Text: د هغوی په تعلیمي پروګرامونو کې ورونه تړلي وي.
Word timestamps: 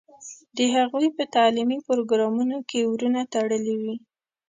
د 0.57 0.59
هغوی 0.75 1.07
په 1.17 1.23
تعلیمي 1.35 1.79
پروګرامونو 1.87 2.57
کې 2.69 2.89
ورونه 2.91 3.21
تړلي 3.33 3.75
وي. 3.81 3.95